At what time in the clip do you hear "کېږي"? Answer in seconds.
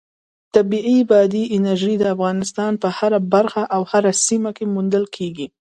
5.15-5.47